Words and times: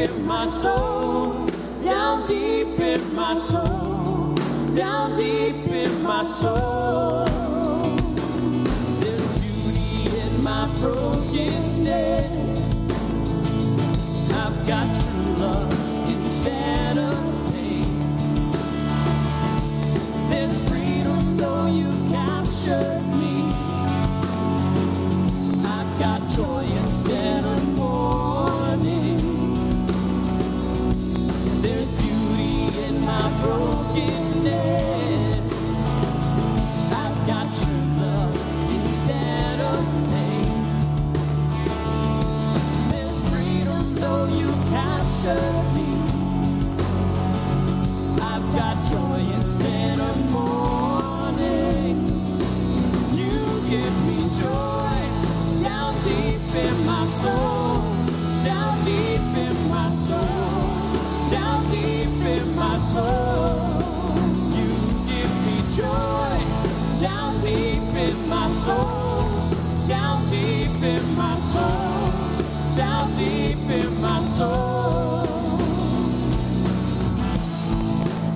in 0.00 0.26
my 0.26 0.46
soul, 0.46 1.46
down 1.84 2.26
deep 2.26 2.80
in 2.80 3.14
my 3.14 3.34
soul, 3.34 4.34
down 4.74 5.14
deep 5.14 5.68
in 5.68 6.02
my 6.02 6.24
soul. 6.24 7.26
There's 9.00 9.28
beauty 9.38 10.18
in 10.20 10.42
my 10.42 10.66
brokenness. 10.80 12.72
I've 14.32 14.66
got 14.66 15.09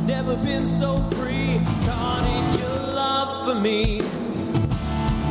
Never 0.07 0.37
been 0.37 0.67
so 0.67 0.99
free, 1.13 1.61
caught 1.87 2.27
in 2.27 2.59
your 2.59 2.95
love 2.95 3.45
for 3.45 3.55
me. 3.55 4.01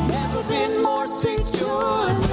Never 0.08 0.44
been 0.48 0.82
more 0.82 1.08
secure. 1.08 2.33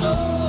soul. 0.00 0.39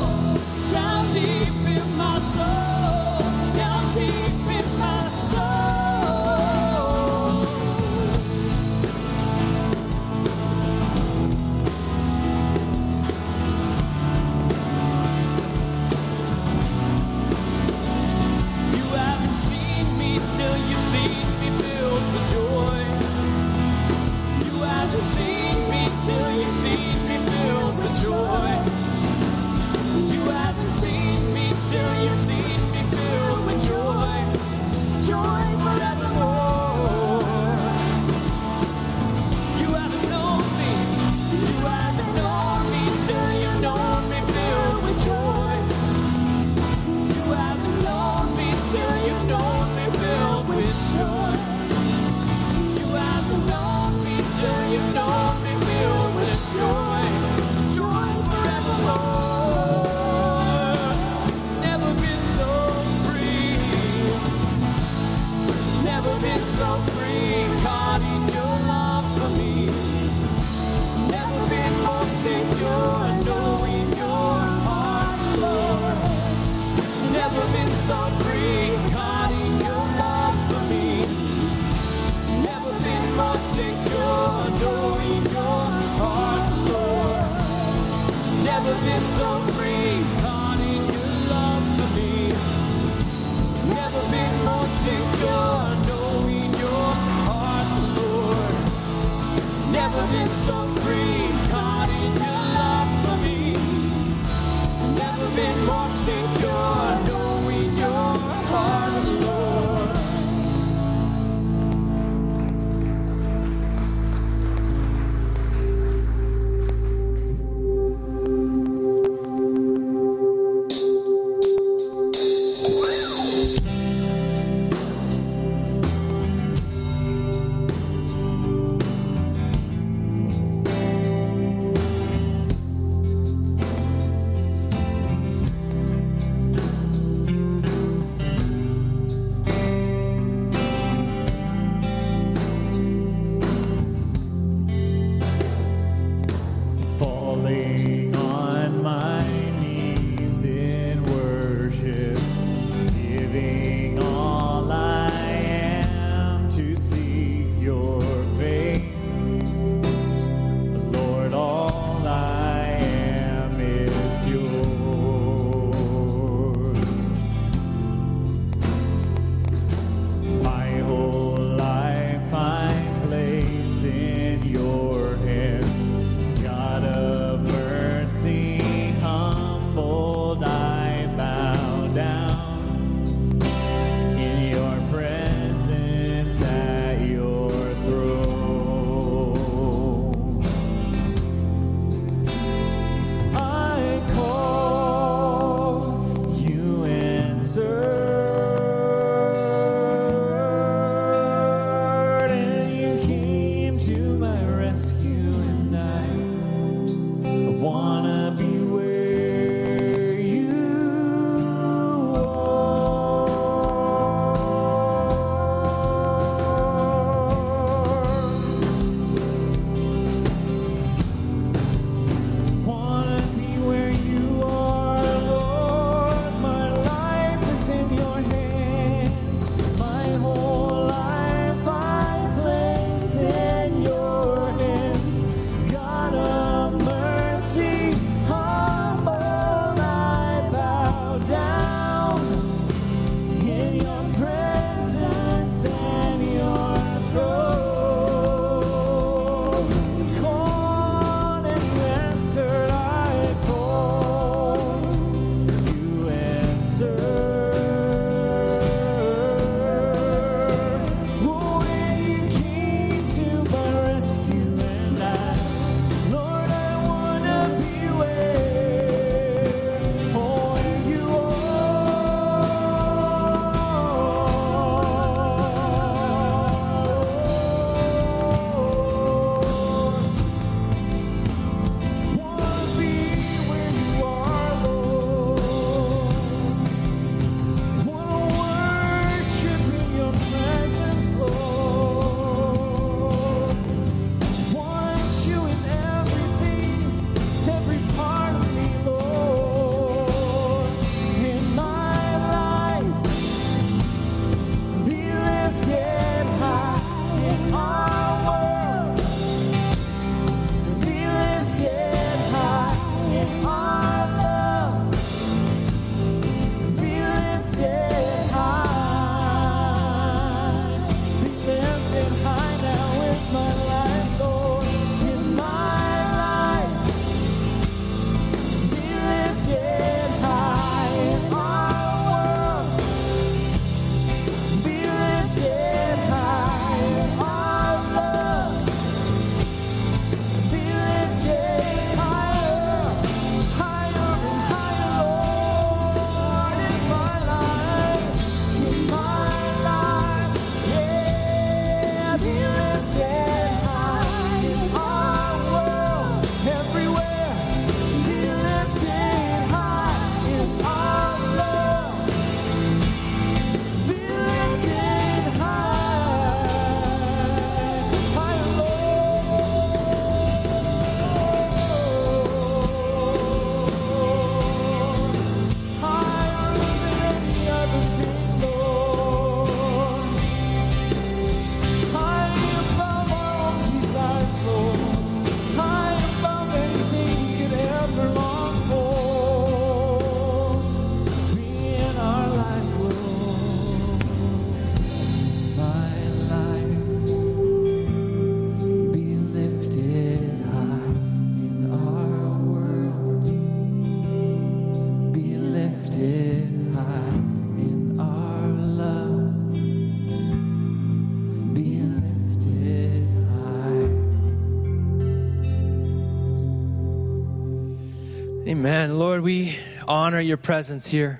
Amen. 418.62 419.00
Lord, 419.00 419.22
we 419.22 419.58
honor 419.88 420.20
your 420.20 420.38
presence 420.38 420.86
here. 420.86 421.20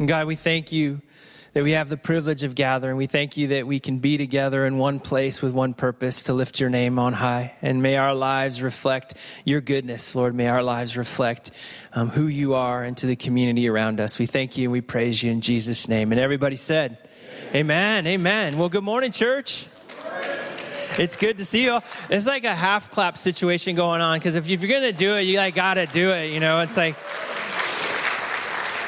And 0.00 0.08
God, 0.08 0.26
we 0.26 0.34
thank 0.34 0.72
you 0.72 1.02
that 1.52 1.62
we 1.62 1.70
have 1.70 1.88
the 1.88 1.96
privilege 1.96 2.42
of 2.42 2.56
gathering. 2.56 2.96
We 2.96 3.06
thank 3.06 3.36
you 3.36 3.46
that 3.46 3.64
we 3.64 3.78
can 3.78 4.00
be 4.00 4.18
together 4.18 4.66
in 4.66 4.76
one 4.76 4.98
place 4.98 5.40
with 5.40 5.52
one 5.52 5.74
purpose 5.74 6.22
to 6.22 6.32
lift 6.32 6.58
your 6.58 6.70
name 6.70 6.98
on 6.98 7.12
high. 7.12 7.54
And 7.62 7.80
may 7.80 7.96
our 7.96 8.12
lives 8.12 8.60
reflect 8.60 9.14
your 9.44 9.60
goodness, 9.60 10.16
Lord. 10.16 10.34
May 10.34 10.48
our 10.48 10.64
lives 10.64 10.96
reflect 10.96 11.52
um, 11.92 12.08
who 12.08 12.26
you 12.26 12.54
are 12.54 12.82
and 12.82 12.96
to 12.96 13.06
the 13.06 13.14
community 13.14 13.68
around 13.68 14.00
us. 14.00 14.18
We 14.18 14.26
thank 14.26 14.58
you 14.58 14.64
and 14.64 14.72
we 14.72 14.80
praise 14.80 15.22
you 15.22 15.30
in 15.30 15.42
Jesus' 15.42 15.86
name. 15.86 16.10
And 16.10 16.20
everybody 16.20 16.56
said, 16.56 16.98
Amen. 17.50 18.04
Amen. 18.04 18.06
Amen. 18.08 18.58
Well, 18.58 18.68
good 18.68 18.82
morning, 18.82 19.12
church. 19.12 19.68
It's 20.96 21.16
good 21.16 21.38
to 21.38 21.44
see 21.44 21.64
you 21.64 21.72
all. 21.72 21.84
It's 22.08 22.26
like 22.26 22.44
a 22.44 22.54
half 22.54 22.88
clap 22.90 23.18
situation 23.18 23.74
going 23.74 24.00
on 24.00 24.16
because 24.16 24.36
if, 24.36 24.46
you're 24.46 24.58
going 24.58 24.82
to 24.82 24.92
do 24.92 25.16
it, 25.16 25.22
you 25.22 25.38
like 25.38 25.56
got 25.56 25.74
to 25.74 25.86
do 25.86 26.10
it. 26.10 26.32
You 26.32 26.38
know, 26.38 26.60
it's 26.60 26.76
like, 26.76 26.94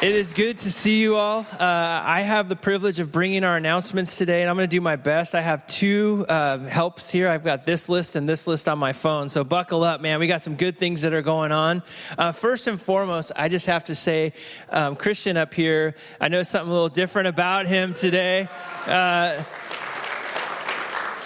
it 0.01 0.15
is 0.15 0.33
good 0.33 0.59
to 0.59 0.71
see 0.71 1.01
you 1.03 1.17
all. 1.17 1.41
Uh, 1.41 1.57
I 1.59 2.21
have 2.21 2.49
the 2.49 2.55
privilege 2.55 3.01
of 3.01 3.11
bringing 3.11 3.43
our 3.43 3.57
announcements 3.57 4.17
today, 4.17 4.43
and 4.43 4.51
I'm 4.51 4.55
going 4.55 4.69
to 4.69 4.77
do 4.77 4.81
my 4.81 4.95
best. 4.95 5.35
I 5.35 5.41
have 5.41 5.67
two 5.67 6.25
uh, 6.29 6.59
helps 6.59 7.11
here. 7.11 7.29
I've 7.29 7.43
got 7.43 7.67
this 7.67 7.89
list 7.89 8.15
and 8.15 8.29
this 8.29 8.47
list 8.47 8.69
on 8.69 8.79
my 8.79 8.93
phone, 8.93 9.29
so 9.29 9.43
buckle 9.43 9.83
up, 9.83 10.01
man. 10.01 10.21
We 10.21 10.29
got 10.29 10.43
some 10.43 10.55
good 10.55 10.79
things 10.79 11.03
that 11.03 11.13
are 11.13 11.23
going 11.23 11.51
on. 11.51 11.83
Uh, 12.17 12.31
first 12.31 12.69
and 12.69 12.81
foremost, 12.81 13.33
I 13.35 13.49
just 13.49 13.67
have 13.67 13.85
to 13.85 13.97
say, 13.97 14.33
um, 14.71 14.95
Christian 14.95 15.37
up 15.37 15.53
here, 15.53 15.97
I 16.21 16.29
know 16.29 16.45
something 16.45 16.71
a 16.71 16.73
little 16.73 16.89
different 16.89 17.27
about 17.27 17.67
him 17.67 17.95
today. 17.95 18.49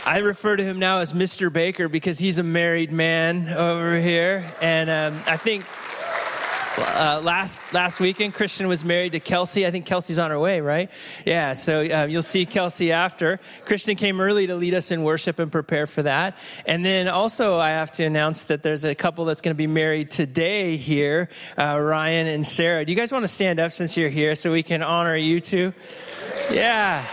I 0.07 0.19
refer 0.19 0.57
to 0.57 0.65
him 0.65 0.79
now 0.79 0.99
as 0.99 1.13
Mr. 1.13 1.53
Baker 1.53 1.89
because 1.89 2.19
he's 2.19 2.39
a 2.39 2.43
married 2.43 2.91
man 2.91 3.51
over 3.51 3.99
here. 3.99 4.51
And 4.63 4.89
um, 4.89 5.23
I 5.27 5.37
think 5.37 5.67
uh, 6.79 7.21
last 7.23 7.61
last 7.75 8.01
weekend, 8.01 8.33
Christian 8.33 8.67
was 8.67 8.85
married 8.85 9.13
to 9.13 9.21
Kelsey. 9.21 9.67
I 9.67 9.71
think 9.71 9.85
Kelsey's 9.85 10.19
on 10.19 10.31
her 10.31 10.39
way, 10.39 10.61
right? 10.61 10.91
Yeah, 11.27 11.53
so 11.53 11.81
uh, 11.81 12.07
you'll 12.07 12.23
see 12.23 12.47
Kelsey 12.47 12.93
after. 12.93 13.41
Christian 13.67 13.97
came 13.97 14.21
early 14.21 14.47
to 14.47 14.55
lead 14.55 14.73
us 14.73 14.91
in 14.91 15.03
worship 15.03 15.39
and 15.39 15.53
prepare 15.53 15.87
for 15.87 16.03
that. 16.03 16.39
And 16.65 16.85
then 16.85 17.09
also, 17.09 17.59
I 17.59 17.71
have 17.71 17.91
to 17.93 18.05
announce 18.05 18.45
that 18.45 18.63
there's 18.63 18.85
a 18.85 18.95
couple 18.95 19.27
that's 19.27 19.43
going 19.43 19.55
to 19.55 19.59
be 19.59 19.67
married 19.67 20.11
today 20.11 20.77
here, 20.77 21.29
uh, 21.59 21.79
Ryan 21.79 22.27
and 22.27 22.47
Sarah. 22.47 22.85
Do 22.85 22.93
you 22.93 22.97
guys 22.97 23.13
want 23.13 23.25
to 23.25 23.29
stand 23.29 23.61
up 23.61 23.73
since 23.73 23.97
you're 23.97 24.09
here 24.09 24.35
so 24.35 24.51
we 24.51 24.63
can 24.63 24.83
honor 24.83 25.17
you 25.17 25.41
two? 25.41 25.75
Yeah. 26.51 27.05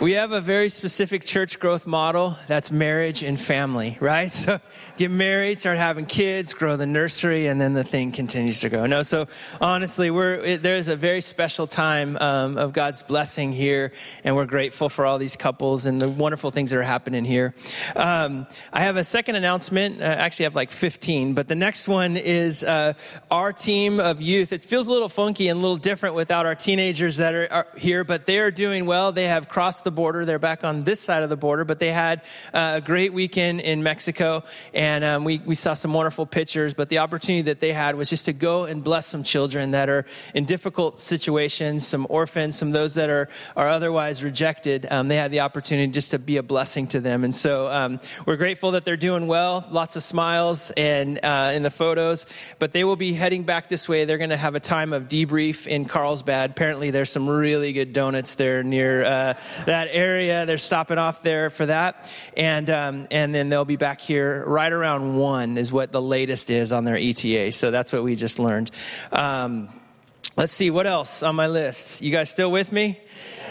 We 0.00 0.12
have 0.12 0.32
a 0.32 0.40
very 0.40 0.70
specific 0.70 1.24
church 1.24 1.60
growth 1.60 1.86
model 1.86 2.38
that's 2.46 2.70
marriage 2.70 3.22
and 3.22 3.38
family, 3.38 3.98
right? 4.00 4.30
So 4.40 4.58
get 4.96 5.10
married, 5.10 5.58
start 5.58 5.76
having 5.76 6.06
kids, 6.06 6.54
grow 6.54 6.76
the 6.76 6.86
nursery, 6.86 7.48
and 7.48 7.60
then 7.60 7.74
the 7.74 7.84
thing 7.84 8.10
continues 8.10 8.60
to 8.60 8.70
grow. 8.70 8.86
No, 8.86 9.02
so 9.02 9.26
honestly, 9.60 10.10
we're, 10.10 10.56
there's 10.56 10.88
a 10.88 10.96
very 10.96 11.20
special 11.20 11.66
time 11.66 12.16
um, 12.18 12.56
of 12.56 12.72
God's 12.72 13.02
blessing 13.02 13.52
here, 13.52 13.92
and 14.24 14.34
we're 14.34 14.46
grateful 14.46 14.88
for 14.88 15.04
all 15.04 15.18
these 15.18 15.36
couples 15.36 15.84
and 15.84 16.00
the 16.00 16.08
wonderful 16.08 16.50
things 16.50 16.70
that 16.70 16.78
are 16.78 16.82
happening 16.82 17.24
here. 17.24 17.54
Um, 17.94 18.46
I 18.72 18.80
have 18.80 18.96
a 18.96 19.04
second 19.04 19.34
announcement. 19.34 20.00
I 20.00 20.06
actually, 20.06 20.44
have 20.44 20.54
like 20.54 20.70
15, 20.70 21.34
but 21.34 21.48
the 21.48 21.54
next 21.54 21.86
one 21.86 22.16
is 22.16 22.64
uh, 22.64 22.94
our 23.30 23.52
team 23.52 24.00
of 24.00 24.22
youth. 24.22 24.54
It 24.54 24.62
feels 24.62 24.88
a 24.88 24.92
little 24.92 25.10
funky 25.10 25.48
and 25.48 25.58
a 25.58 25.60
little 25.60 25.76
different 25.76 26.14
without 26.14 26.46
our 26.46 26.54
teenagers 26.54 27.18
that 27.18 27.34
are, 27.34 27.52
are 27.52 27.66
here, 27.76 28.04
but 28.04 28.24
they 28.24 28.38
are 28.38 28.50
doing 28.50 28.86
well. 28.86 29.12
They 29.12 29.26
have 29.26 29.48
crossed 29.48 29.84
the 29.84 29.89
the 29.90 29.96
border. 29.96 30.24
They're 30.24 30.38
back 30.38 30.62
on 30.62 30.84
this 30.84 31.00
side 31.00 31.24
of 31.24 31.30
the 31.30 31.36
border, 31.36 31.64
but 31.64 31.80
they 31.80 31.90
had 31.90 32.22
uh, 32.54 32.74
a 32.76 32.80
great 32.80 33.12
weekend 33.12 33.60
in 33.60 33.82
Mexico, 33.82 34.44
and 34.72 35.02
um, 35.02 35.24
we, 35.24 35.38
we 35.38 35.56
saw 35.56 35.74
some 35.74 35.92
wonderful 35.92 36.26
pictures. 36.26 36.74
But 36.74 36.88
the 36.88 36.98
opportunity 36.98 37.42
that 37.42 37.58
they 37.58 37.72
had 37.72 37.96
was 37.96 38.08
just 38.08 38.26
to 38.26 38.32
go 38.32 38.66
and 38.66 38.84
bless 38.84 39.06
some 39.06 39.24
children 39.24 39.72
that 39.72 39.88
are 39.88 40.04
in 40.32 40.44
difficult 40.44 41.00
situations, 41.00 41.84
some 41.86 42.06
orphans, 42.08 42.56
some 42.56 42.70
those 42.70 42.94
that 42.94 43.10
are, 43.10 43.28
are 43.56 43.68
otherwise 43.68 44.22
rejected. 44.22 44.86
Um, 44.90 45.08
they 45.08 45.16
had 45.16 45.32
the 45.32 45.40
opportunity 45.40 45.90
just 45.90 46.12
to 46.12 46.18
be 46.20 46.36
a 46.36 46.42
blessing 46.42 46.86
to 46.88 47.00
them. 47.00 47.24
And 47.24 47.34
so 47.34 47.68
um, 47.68 47.98
we're 48.26 48.36
grateful 48.36 48.70
that 48.72 48.84
they're 48.84 48.96
doing 48.96 49.26
well, 49.26 49.66
lots 49.70 49.96
of 49.96 50.04
smiles 50.04 50.70
and 50.76 51.18
uh, 51.22 51.52
in 51.52 51.64
the 51.64 51.70
photos. 51.70 52.26
But 52.60 52.70
they 52.70 52.84
will 52.84 52.96
be 52.96 53.12
heading 53.12 53.42
back 53.42 53.68
this 53.68 53.88
way. 53.88 54.04
They're 54.04 54.18
going 54.18 54.30
to 54.30 54.36
have 54.36 54.54
a 54.54 54.60
time 54.60 54.92
of 54.92 55.08
debrief 55.08 55.66
in 55.66 55.86
Carlsbad. 55.86 56.50
Apparently, 56.50 56.90
there's 56.92 57.10
some 57.10 57.28
really 57.28 57.72
good 57.72 57.92
donuts 57.92 58.36
there 58.36 58.62
near 58.62 59.04
uh, 59.04 59.34
that 59.66 59.79
that 59.80 59.88
area. 59.90 60.44
They're 60.44 60.58
stopping 60.58 60.98
off 60.98 61.22
there 61.22 61.48
for 61.48 61.66
that, 61.66 62.10
and 62.36 62.68
um, 62.68 63.06
and 63.10 63.34
then 63.34 63.48
they'll 63.48 63.64
be 63.64 63.76
back 63.76 64.00
here 64.00 64.44
right 64.46 64.72
around 64.72 65.16
one 65.16 65.56
is 65.56 65.72
what 65.72 65.90
the 65.90 66.02
latest 66.02 66.50
is 66.50 66.72
on 66.72 66.84
their 66.84 66.96
ETA. 66.96 67.52
So 67.52 67.70
that's 67.70 67.92
what 67.92 68.02
we 68.02 68.14
just 68.14 68.38
learned. 68.38 68.70
Um, 69.10 69.70
let's 70.36 70.52
see 70.52 70.70
what 70.70 70.86
else 70.86 71.22
on 71.22 71.34
my 71.34 71.46
list. 71.46 72.02
You 72.02 72.12
guys 72.12 72.28
still 72.28 72.50
with 72.50 72.72
me? 72.72 73.00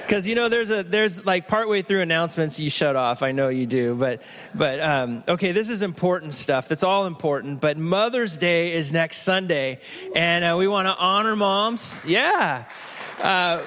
Because 0.05 0.27
you 0.27 0.35
know 0.35 0.49
there's 0.49 0.69
a 0.69 0.83
there's 0.83 1.25
like 1.25 1.47
partway 1.47 1.81
through 1.81 2.01
announcements 2.01 2.59
you 2.59 2.69
shut 2.69 2.95
off. 2.95 3.23
I 3.23 3.31
know 3.31 3.49
you 3.49 3.65
do, 3.65 3.95
but 3.95 4.21
but 4.53 4.79
um, 4.81 5.23
okay, 5.27 5.51
this 5.51 5.69
is 5.69 5.81
important 5.81 6.35
stuff. 6.35 6.67
That's 6.67 6.83
all 6.83 7.07
important. 7.07 7.59
But 7.59 7.77
Mother's 7.77 8.37
Day 8.37 8.73
is 8.73 8.93
next 8.93 9.23
Sunday, 9.23 9.79
and 10.15 10.45
uh, 10.45 10.55
we 10.57 10.67
want 10.67 10.87
to 10.87 10.95
honor 10.95 11.35
moms. 11.35 12.05
Yeah. 12.05 12.65
Uh, 13.19 13.61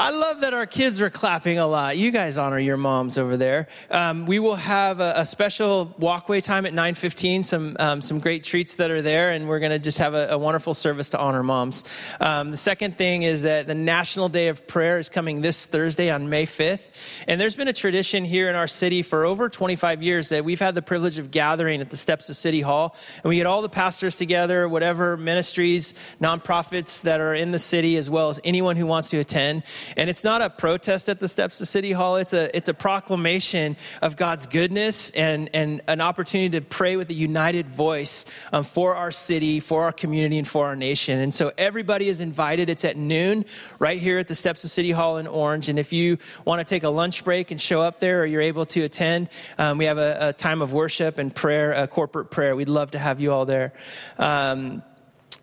I 0.00 0.10
love 0.10 0.42
that 0.42 0.54
our 0.54 0.64
kids 0.64 1.00
are 1.00 1.10
clapping 1.10 1.58
a 1.58 1.66
lot. 1.66 1.98
You 1.98 2.12
guys 2.12 2.38
honor 2.38 2.60
your 2.60 2.76
moms 2.76 3.18
over 3.18 3.36
there. 3.36 3.66
Um, 3.90 4.26
we 4.26 4.38
will 4.38 4.54
have 4.54 5.00
a, 5.00 5.14
a, 5.16 5.26
special 5.26 5.92
walkway 5.98 6.40
time 6.40 6.66
at 6.66 6.72
9:15. 6.72 7.44
Some 7.44 7.76
um, 7.80 8.00
some 8.00 8.20
great 8.20 8.44
treats 8.44 8.76
that 8.76 8.92
are 8.92 9.02
there, 9.02 9.32
and 9.32 9.48
we're 9.48 9.58
going 9.58 9.72
to 9.72 9.80
just 9.80 9.98
have 9.98 10.14
a, 10.14 10.28
a, 10.28 10.38
wonderful 10.38 10.72
service 10.72 11.08
to 11.08 11.18
honor 11.18 11.42
moms. 11.42 11.82
Um, 12.20 12.52
the 12.52 12.56
second 12.56 12.96
thing 12.96 13.24
is 13.24 13.42
that 13.42 13.66
the 13.66 13.74
National 13.74 14.28
Day 14.28 14.46
of 14.46 14.68
Prayer 14.68 15.00
is 15.00 15.08
coming 15.08 15.40
this 15.40 15.66
Thursday 15.66 16.10
on 16.10 16.28
May 16.28 16.46
5th, 16.46 17.24
and 17.26 17.40
there's 17.40 17.56
been 17.56 17.66
a 17.66 17.72
tradition 17.72 18.24
here 18.24 18.48
in 18.48 18.54
our 18.54 18.68
city 18.68 19.02
for 19.02 19.24
over 19.24 19.48
25 19.48 20.00
years 20.00 20.28
that 20.28 20.44
we've 20.44 20.60
had 20.60 20.76
the 20.76 20.82
privilege 20.82 21.18
of 21.18 21.32
gathering 21.32 21.80
at 21.80 21.90
the 21.90 21.96
steps 21.96 22.28
of 22.28 22.36
City 22.36 22.60
Hall, 22.60 22.94
and 23.16 23.24
we 23.24 23.34
get 23.34 23.46
all 23.46 23.62
the 23.62 23.68
pastors 23.68 24.14
together, 24.14 24.68
whatever 24.68 25.16
ministries, 25.16 25.92
nonprofits 26.20 27.00
that 27.02 27.20
are 27.20 27.34
in 27.34 27.50
the 27.50 27.58
city, 27.58 27.96
as 27.96 28.08
well 28.08 28.28
as 28.28 28.38
anyone 28.44 28.76
who 28.76 28.86
wants 28.86 29.08
to 29.08 29.18
attend 29.18 29.64
and 29.96 30.10
it's 30.10 30.24
not 30.24 30.42
a 30.42 30.50
protest 30.50 31.08
at 31.08 31.20
the 31.20 31.28
steps 31.28 31.60
of 31.60 31.68
City 31.68 31.92
Hall, 31.92 32.16
it's 32.16 32.32
a, 32.32 32.54
it's 32.56 32.68
a 32.68 32.74
proclamation 32.74 33.76
of 34.02 34.16
God's 34.16 34.46
goodness 34.46 35.10
and, 35.10 35.50
and 35.52 35.80
an 35.88 36.00
opportunity 36.00 36.58
to 36.58 36.64
pray 36.64 36.96
with 36.96 37.10
a 37.10 37.14
united 37.14 37.68
voice 37.68 38.24
um, 38.52 38.64
for 38.64 38.94
our 38.94 39.10
city, 39.10 39.60
for 39.60 39.84
our 39.84 39.92
community, 39.92 40.38
and 40.38 40.48
for 40.48 40.66
our 40.66 40.76
nation. 40.76 41.18
And 41.18 41.32
so 41.32 41.52
everybody 41.58 42.08
is 42.08 42.20
invited. 42.20 42.70
It's 42.70 42.84
at 42.84 42.96
noon 42.96 43.44
right 43.78 44.00
here 44.00 44.18
at 44.18 44.28
the 44.28 44.34
steps 44.34 44.64
of 44.64 44.70
City 44.70 44.90
Hall 44.90 45.18
in 45.18 45.26
Orange. 45.26 45.68
And 45.68 45.78
if 45.78 45.92
you 45.92 46.18
want 46.44 46.60
to 46.60 46.64
take 46.64 46.82
a 46.82 46.88
lunch 46.88 47.24
break 47.24 47.50
and 47.50 47.60
show 47.60 47.80
up 47.80 48.00
there 48.00 48.22
or 48.22 48.26
you're 48.26 48.42
able 48.42 48.66
to 48.66 48.82
attend, 48.82 49.28
um, 49.58 49.78
we 49.78 49.84
have 49.86 49.98
a, 49.98 50.28
a, 50.28 50.32
time 50.32 50.62
of 50.62 50.72
worship 50.72 51.18
and 51.18 51.34
prayer, 51.34 51.72
a 51.72 51.86
corporate 51.86 52.30
prayer. 52.30 52.54
We'd 52.54 52.68
love 52.68 52.92
to 52.92 52.98
have 52.98 53.20
you 53.20 53.32
all 53.32 53.44
there. 53.44 53.72
Um, 54.18 54.82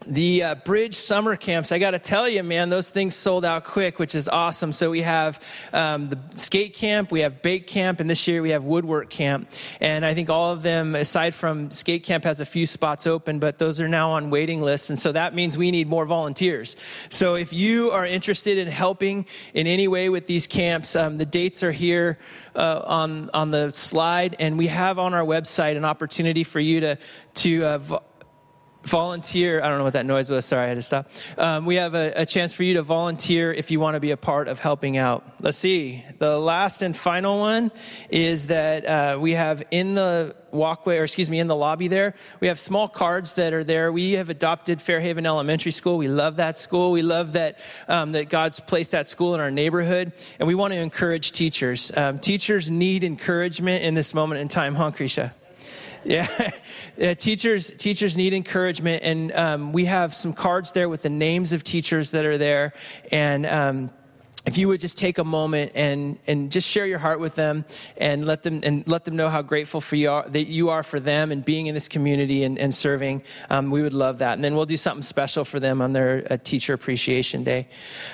the 0.05 0.43
uh, 0.43 0.55
bridge 0.55 0.95
summer 0.95 1.35
camps 1.35 1.71
i 1.71 1.77
got 1.77 1.91
to 1.91 1.99
tell 1.99 2.27
you 2.29 2.43
man 2.43 2.69
those 2.69 2.89
things 2.89 3.15
sold 3.15 3.43
out 3.45 3.63
quick 3.63 3.99
which 3.99 4.15
is 4.15 4.27
awesome. 4.29 4.71
So 4.71 4.89
we 4.89 5.01
have 5.01 5.41
um, 5.73 6.07
the 6.07 6.19
skate 6.31 6.73
camp 6.75 7.11
we 7.11 7.21
have 7.21 7.41
bake 7.41 7.67
camp 7.67 7.99
and 7.99 8.09
this 8.09 8.27
year 8.27 8.41
we 8.41 8.51
have 8.51 8.63
woodwork 8.63 9.09
camp. 9.09 9.49
And 9.79 10.05
i 10.05 10.13
think 10.13 10.29
all 10.29 10.51
of 10.51 10.61
them 10.63 10.95
aside 10.95 11.33
from 11.33 11.71
skate 11.71 12.03
camp 12.03 12.23
has 12.23 12.39
a 12.39 12.45
few 12.45 12.65
spots 12.65 13.07
open 13.07 13.39
but 13.39 13.57
those 13.57 13.81
are 13.81 13.87
now 13.87 14.11
on 14.11 14.29
waiting 14.29 14.61
lists. 14.61 14.89
And 14.89 14.99
so 14.99 15.11
that 15.11 15.33
means 15.33 15.57
we 15.57 15.71
need 15.71 15.87
more 15.87 16.05
volunteers. 16.05 16.75
So 17.09 17.35
if 17.35 17.53
you 17.53 17.91
are 17.91 18.05
interested 18.05 18.57
in 18.57 18.67
helping 18.67 19.25
in 19.53 19.67
any 19.67 19.87
way 19.87 20.09
with 20.09 20.27
these 20.27 20.47
camps 20.47 20.95
um, 20.95 21.17
the 21.17 21.25
dates 21.25 21.63
are 21.63 21.71
here 21.71 22.17
uh, 22.55 22.81
on 22.85 23.29
on 23.33 23.51
the 23.51 23.71
slide. 23.71 24.35
And 24.39 24.57
we 24.57 24.67
have 24.67 24.99
on 24.99 25.13
our 25.13 25.23
website 25.23 25.77
an 25.77 25.85
opportunity 25.85 26.43
for 26.43 26.59
you 26.59 26.79
to 26.81 26.97
to 27.35 27.63
uh, 27.63 27.99
volunteer. 28.85 29.61
I 29.61 29.69
don't 29.69 29.79
know 29.79 29.83
what 29.83 29.93
that 29.93 30.05
noise 30.05 30.29
was. 30.29 30.45
Sorry, 30.45 30.65
I 30.65 30.67
had 30.67 30.75
to 30.75 30.81
stop. 30.81 31.09
Um, 31.37 31.65
we 31.65 31.75
have 31.75 31.95
a, 31.95 32.13
a, 32.15 32.25
chance 32.25 32.53
for 32.53 32.63
you 32.63 32.75
to 32.75 32.83
volunteer 32.83 33.51
if 33.51 33.71
you 33.71 33.79
want 33.79 33.95
to 33.95 33.99
be 33.99 34.11
a 34.11 34.17
part 34.17 34.47
of 34.47 34.59
helping 34.59 34.97
out. 34.97 35.23
Let's 35.41 35.57
see. 35.57 36.03
The 36.19 36.37
last 36.37 36.81
and 36.81 36.95
final 36.95 37.39
one 37.39 37.71
is 38.09 38.47
that 38.47 38.85
uh, 38.85 39.17
we 39.19 39.33
have 39.33 39.63
in 39.71 39.95
the 39.95 40.35
walkway, 40.51 40.97
or 40.97 41.03
excuse 41.03 41.29
me, 41.29 41.39
in 41.39 41.47
the 41.47 41.55
lobby 41.55 41.87
there, 41.87 42.15
we 42.39 42.47
have 42.47 42.59
small 42.59 42.87
cards 42.87 43.33
that 43.33 43.53
are 43.53 43.63
there. 43.63 43.91
We 43.91 44.13
have 44.13 44.29
adopted 44.29 44.81
Fairhaven 44.81 45.25
Elementary 45.25 45.71
School. 45.71 45.97
We 45.97 46.07
love 46.07 46.37
that 46.37 46.57
school. 46.57 46.91
We 46.91 47.01
love 47.01 47.33
that 47.33 47.59
um, 47.87 48.13
that 48.13 48.29
God's 48.29 48.59
placed 48.59 48.91
that 48.91 49.07
school 49.07 49.35
in 49.35 49.41
our 49.41 49.51
neighborhood, 49.51 50.13
and 50.39 50.47
we 50.47 50.55
want 50.55 50.73
to 50.73 50.79
encourage 50.79 51.31
teachers. 51.31 51.91
Um, 51.95 52.19
teachers 52.19 52.71
need 52.71 53.03
encouragement 53.03 53.83
in 53.83 53.93
this 53.93 54.13
moment 54.13 54.41
in 54.41 54.47
time, 54.47 54.75
huh, 54.75 54.91
Krisha? 54.91 55.31
Yeah. 56.05 56.51
yeah, 56.97 57.13
teachers 57.15 57.73
teachers 57.73 58.15
need 58.15 58.33
encouragement, 58.33 59.03
and 59.03 59.31
um, 59.33 59.73
we 59.73 59.85
have 59.85 60.13
some 60.13 60.33
cards 60.33 60.71
there 60.71 60.87
with 60.87 61.01
the 61.01 61.09
names 61.09 61.51
of 61.51 61.63
teachers 61.63 62.11
that 62.11 62.25
are 62.25 62.37
there, 62.37 62.73
and. 63.11 63.45
Um, 63.45 63.89
if 64.45 64.59
you 64.59 64.67
would 64.67 64.79
just 64.79 64.97
take 64.97 65.17
a 65.17 65.23
moment 65.23 65.71
and, 65.73 66.19
and 66.27 66.51
just 66.51 66.67
share 66.67 66.85
your 66.85 66.99
heart 66.99 67.19
with 67.19 67.35
them 67.35 67.65
and 67.97 68.25
let 68.25 68.43
them 68.43 68.61
and 68.63 68.87
let 68.87 69.03
them 69.05 69.15
know 69.15 69.29
how 69.29 69.41
grateful 69.41 69.81
for 69.81 69.95
you 69.95 70.11
are, 70.11 70.29
that 70.29 70.45
you 70.47 70.69
are 70.69 70.83
for 70.83 70.99
them 70.99 71.31
and 71.31 71.43
being 71.43 71.65
in 71.65 71.73
this 71.73 71.87
community 71.87 72.43
and, 72.43 72.59
and 72.59 72.73
serving, 72.73 73.23
um, 73.49 73.71
we 73.71 73.81
would 73.81 73.93
love 73.93 74.19
that. 74.19 74.33
And 74.33 74.43
then 74.43 74.55
we'll 74.55 74.67
do 74.67 74.77
something 74.77 75.01
special 75.01 75.45
for 75.45 75.59
them 75.59 75.81
on 75.81 75.93
their 75.93 76.27
uh, 76.29 76.37
teacher 76.43 76.73
appreciation 76.73 77.43
day. 77.43 77.67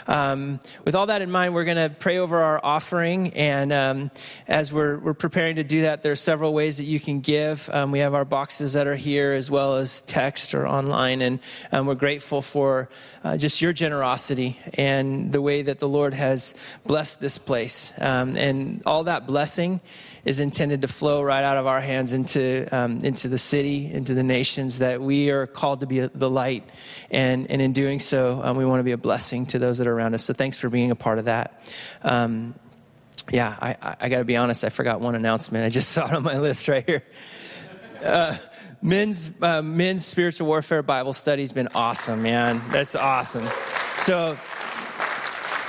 Um, 0.08 0.62
with 0.86 0.96
all 0.96 1.08
that 1.08 1.22
in 1.22 1.30
mind, 1.30 1.54
we're 1.54 1.66
going 1.66 1.90
to 1.90 1.94
pray 2.00 2.18
over 2.18 2.40
our 2.40 2.62
offering. 2.64 3.34
And 3.34 3.74
um, 3.74 4.12
as 4.48 4.72
we're, 4.72 5.00
we're 5.00 5.14
preparing 5.14 5.58
to 5.58 5.64
do 5.64 5.82
that, 5.82 6.02
there 6.02 6.14
are 6.14 6.18
several 6.18 6.54
ways 6.54 6.78
that 6.78 6.86
you 6.86 7.00
can 7.00 7.20
give. 7.20 7.70
Um, 7.74 7.92
we 7.92 8.00
have 8.00 8.14
our 8.14 8.26
boxes 8.26 8.74
that 8.74 8.88
are 8.88 8.96
here 8.96 9.34
as 9.34 9.52
well 9.52 9.76
as 9.76 10.02
text 10.02 10.54
or 10.54 10.66
online. 10.66 11.22
And 11.22 11.40
um, 11.74 11.88
we're 11.88 11.96
grateful 11.96 12.42
for 12.42 12.90
uh, 13.24 13.36
just 13.36 13.62
your 13.62 13.74
generosity 13.74 14.58
and 14.76 15.34
the 15.34 15.42
way 15.42 15.62
that 15.62 15.80
the 15.80 15.90
Lord 15.90 16.14
has 16.22 16.56
blessed 16.86 17.20
this 17.20 17.38
place. 17.38 17.94
Um, 17.98 18.38
and 18.38 18.82
all 18.86 19.04
that 19.06 19.28
blessing 19.28 19.82
is 20.24 20.40
intended 20.40 20.84
to 20.84 20.88
flow 20.88 21.22
right 21.22 21.44
out 21.44 21.58
of 21.58 21.68
our 21.68 21.82
hands 21.82 22.14
into, 22.14 22.68
um, 22.72 23.00
into 23.00 23.28
the 23.28 23.38
city, 23.38 23.92
into 23.92 24.14
the 24.14 24.24
nations, 24.24 24.80
that 24.80 25.02
we 25.02 25.32
are 25.32 25.48
called 25.48 25.82
to 25.82 25.88
be 25.88 26.00
the 26.00 26.30
light. 26.30 26.64
And, 27.10 27.50
and 27.52 27.62
in 27.62 27.74
doing 27.74 28.00
so, 28.00 28.42
um, 28.44 28.56
we 28.56 28.66
want 28.66 28.80
to 28.80 28.84
be 28.84 28.94
a 28.94 28.98
blessing 28.98 29.48
to 29.48 29.60
those 29.60 29.80
that 29.80 29.88
are 29.88 29.94
around 29.94 30.14
us. 30.14 30.24
So 30.24 30.34
thanks 30.34 30.58
for 30.58 30.70
being 30.70 30.92
a 30.92 30.96
part 30.96 31.20
of 31.20 31.26
that. 31.26 31.62
Um, 32.04 32.56
yeah, 33.32 33.56
I, 33.60 33.76
I, 33.82 33.96
I 34.02 34.10
got 34.10 34.18
to 34.20 34.26
be 34.26 34.38
honest, 34.38 34.64
I 34.64 34.70
forgot 34.70 35.02
one 35.02 35.16
announcement. 35.16 35.66
I 35.66 35.70
just 35.70 35.90
saw 35.90 36.08
it 36.08 36.14
on 36.14 36.24
my 36.24 36.38
list 36.48 36.68
right 36.68 36.86
here. 36.86 37.04
Uh, 38.04 38.36
men's 38.82 39.32
uh, 39.42 39.62
men's 39.62 40.06
spiritual 40.06 40.48
warfare 40.48 40.82
Bible 40.82 41.14
study 41.14 41.44
has 41.44 41.52
been 41.52 41.68
awesome, 41.76 42.24
man. 42.24 42.62
That's 42.70 42.96
awesome. 42.96 43.48
So 43.96 44.38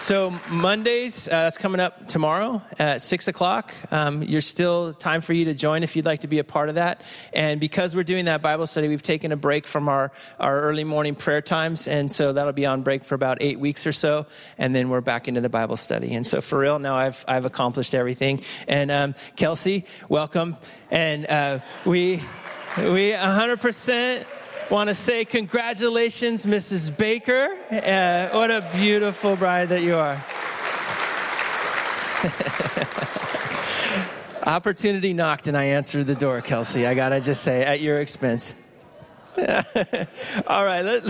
so 0.03 0.37
Mondays, 0.51 1.29
uh, 1.29 1.45
that's 1.45 1.59
coming 1.59 1.81
up 1.81 2.09
tomorrow 2.09 2.61
at 2.77 3.03
six 3.03 3.29
o'clock. 3.29 3.73
Um, 3.93 4.25
you're 4.25 4.41
still 4.41 4.95
time 4.95 5.21
for 5.21 5.33
you 5.33 5.45
to 5.45 5.55
join 5.55 5.85
if 5.85 5.95
you'd 5.95 6.05
like 6.05 6.23
to 6.23 6.27
be 6.27 6.41
a 6.41 6.45
part 6.45 6.69
of 6.69 6.75
that. 6.75 7.03
And 7.33 7.61
because 7.61 7.95
we're 7.95 8.03
doing 8.03 8.25
that 8.25 8.43
Bible 8.43 8.67
study, 8.67 8.89
we've 8.89 9.01
taken 9.01 9.31
a 9.31 9.37
break 9.37 9.65
from 9.65 9.89
our, 9.89 10.11
our 10.41 10.61
early 10.63 10.83
morning 10.83 11.15
prayer 11.15 11.41
times. 11.41 11.87
And 11.87 12.11
so 12.11 12.33
that'll 12.33 12.53
be 12.53 12.67
on 12.67 12.83
break 12.83 13.05
for 13.05 13.15
about 13.15 13.39
eight 13.41 13.61
weeks 13.61 13.87
or 13.87 13.93
so. 13.93 14.27
And 14.59 14.75
then 14.75 14.89
we're 14.89 15.03
back 15.03 15.29
into 15.29 15.41
the 15.41 15.49
Bible 15.49 15.77
study. 15.77 16.15
And 16.15 16.27
so 16.27 16.41
for 16.41 16.59
real, 16.59 16.81
now 16.81 16.97
I've, 16.97 17.25
I've 17.29 17.45
accomplished 17.45 17.95
everything. 17.95 18.43
And 18.67 18.91
um, 18.91 19.15
Kelsey, 19.37 19.85
welcome. 20.09 20.57
And 20.91 21.27
uh, 21.29 21.61
we, 21.85 22.17
we 22.77 23.13
100% 23.13 24.27
want 24.71 24.89
to 24.89 24.95
say 24.95 25.25
congratulations, 25.25 26.47
Mrs. 26.47 26.97
Baker. 26.97 27.57
Uh, 27.71 28.29
what 28.29 28.51
a 28.51 28.69
beautiful 28.75 29.37
bride 29.37 29.69
that 29.69 29.83
you 29.83 29.97
are. 29.97 30.23
Opportunity 34.45 35.13
knocked 35.13 35.47
and 35.49 35.57
I 35.57 35.65
answered 35.65 36.07
the 36.07 36.15
door, 36.15 36.41
Kelsey. 36.41 36.87
I 36.87 36.95
got 36.95 37.11
to 37.11 37.21
just 37.21 37.43
say, 37.43 37.65
at 37.65 37.81
your 37.81 38.01
expense. 38.01 38.57
All 39.39 40.65
right, 40.65 40.83
let, 40.83 41.05